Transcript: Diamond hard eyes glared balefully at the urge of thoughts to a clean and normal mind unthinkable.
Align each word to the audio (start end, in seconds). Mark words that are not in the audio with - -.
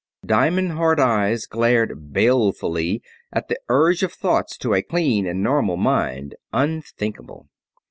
Diamond 0.25 0.71
hard 0.71 0.99
eyes 0.99 1.45
glared 1.45 2.11
balefully 2.11 3.03
at 3.31 3.49
the 3.49 3.59
urge 3.69 4.01
of 4.01 4.11
thoughts 4.13 4.57
to 4.57 4.73
a 4.73 4.81
clean 4.81 5.27
and 5.27 5.43
normal 5.43 5.77
mind 5.77 6.33
unthinkable. 6.51 7.45